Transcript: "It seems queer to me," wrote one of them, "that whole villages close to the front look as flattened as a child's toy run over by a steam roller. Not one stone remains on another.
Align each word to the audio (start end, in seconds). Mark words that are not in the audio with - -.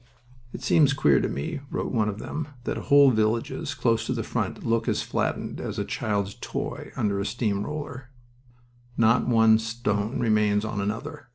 "It 0.51 0.63
seems 0.63 0.93
queer 0.93 1.19
to 1.21 1.29
me," 1.29 1.59
wrote 1.69 1.91
one 1.91 2.09
of 2.09 2.17
them, 2.17 2.47
"that 2.63 2.75
whole 2.89 3.11
villages 3.11 3.75
close 3.75 4.03
to 4.07 4.13
the 4.13 4.23
front 4.23 4.65
look 4.65 4.87
as 4.87 5.03
flattened 5.03 5.61
as 5.61 5.77
a 5.77 5.85
child's 5.85 6.33
toy 6.41 6.91
run 6.97 7.05
over 7.05 7.15
by 7.17 7.21
a 7.21 7.25
steam 7.25 7.63
roller. 7.67 8.09
Not 8.97 9.27
one 9.27 9.59
stone 9.59 10.19
remains 10.19 10.65
on 10.65 10.81
another. 10.81 11.27